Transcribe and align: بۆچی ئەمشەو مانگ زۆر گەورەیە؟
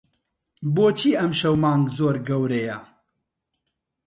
بۆچی 0.75 1.11
ئەمشەو 1.19 1.55
مانگ 1.63 1.85
زۆر 1.97 2.15
گەورەیە؟ 2.27 2.77